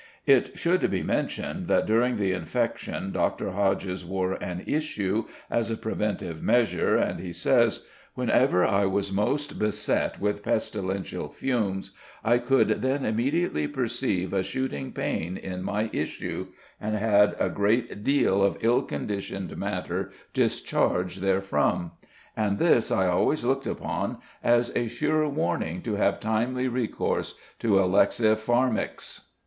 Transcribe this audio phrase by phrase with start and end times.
[0.25, 3.51] It should be mentioned that during the infection Dr.
[3.51, 7.85] Hodges wore an "issue" as a preventive measure, and he says:
[8.15, 11.91] "Whenever I was most beset with pestilential fumes
[12.23, 16.47] I could then immediately perceive a shooting pain in my issue,
[16.79, 21.91] and had a great deal of ill conditioned matter discharge therefrom;
[22.35, 27.75] and this I always looked upon as a sure warning to have timely recourse to
[27.79, 29.25] alexipharmicks."